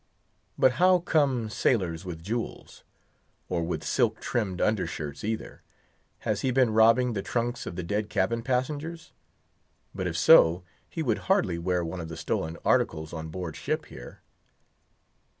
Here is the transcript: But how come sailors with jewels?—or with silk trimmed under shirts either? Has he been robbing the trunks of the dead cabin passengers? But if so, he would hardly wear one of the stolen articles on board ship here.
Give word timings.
But 0.57 0.71
how 0.81 0.97
come 0.97 1.47
sailors 1.47 2.05
with 2.05 2.23
jewels?—or 2.23 3.61
with 3.61 3.83
silk 3.83 4.19
trimmed 4.19 4.59
under 4.59 4.87
shirts 4.87 5.23
either? 5.23 5.61
Has 6.21 6.41
he 6.41 6.49
been 6.49 6.71
robbing 6.73 7.13
the 7.13 7.21
trunks 7.21 7.67
of 7.67 7.75
the 7.75 7.83
dead 7.83 8.09
cabin 8.09 8.41
passengers? 8.41 9.11
But 9.93 10.07
if 10.07 10.17
so, 10.17 10.63
he 10.89 11.03
would 11.03 11.19
hardly 11.29 11.59
wear 11.59 11.85
one 11.85 12.01
of 12.01 12.07
the 12.09 12.17
stolen 12.17 12.57
articles 12.65 13.13
on 13.13 13.27
board 13.27 13.55
ship 13.55 13.85
here. 13.85 14.21